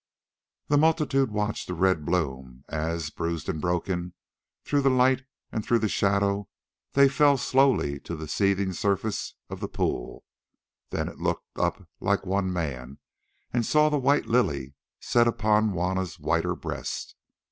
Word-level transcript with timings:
The 0.67 0.79
multitude 0.79 1.29
watched 1.29 1.67
the 1.67 1.75
red 1.75 2.05
blooms 2.07 2.63
as, 2.67 3.11
bruised 3.11 3.47
and 3.47 3.61
broken, 3.61 4.15
through 4.65 4.81
the 4.81 4.89
light 4.89 5.25
and 5.51 5.63
through 5.63 5.77
the 5.77 5.87
shadow, 5.87 6.49
they 6.93 7.07
fell 7.07 7.37
slowly 7.37 7.99
to 7.99 8.15
the 8.15 8.27
seething 8.27 8.73
surface 8.73 9.35
of 9.47 9.59
the 9.59 9.67
pool; 9.67 10.23
then 10.89 11.07
it 11.07 11.19
looked 11.19 11.55
up 11.59 11.87
like 11.99 12.25
one 12.25 12.51
man 12.51 12.97
and 13.53 13.63
saw 13.63 13.89
the 13.89 13.99
white 13.99 14.25
lily 14.25 14.73
set 14.99 15.27
upon 15.27 15.69
Juanna's 15.73 16.17
whiter 16.19 16.55
breast. 16.55 17.13